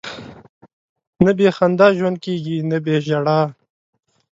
نه 1.23 1.31
بې 1.37 1.47
خندا 1.57 1.87
ژوند 1.97 2.17
کېږي، 2.25 2.57
نه 2.69 2.77
بې 2.83 2.95
ژړا. 3.05 3.39